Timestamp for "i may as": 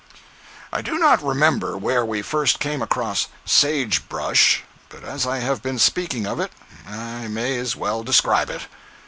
6.87-7.75